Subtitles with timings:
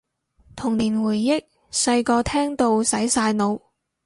[0.55, 3.61] 童年回憶，細個聽到洗晒腦